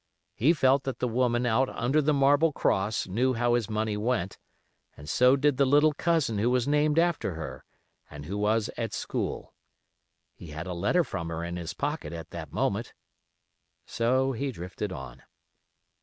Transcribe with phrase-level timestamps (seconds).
[0.33, 4.39] He felt that the woman out under the marble cross knew how his money went,
[4.97, 7.63] and so did the little cousin who was named after her,
[8.09, 9.53] and who was at school.
[10.33, 12.95] He had a letter from her in his pocket at that moment.
[13.85, 15.21] So he drifted on.